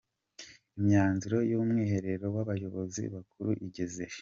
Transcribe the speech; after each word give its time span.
Imyanzuro 0.77 1.37
y’umwiherero 1.49 2.25
w’abayobozi 2.35 3.01
bakuru 3.13 3.51
igeze 3.65 4.03
he?. 4.13 4.17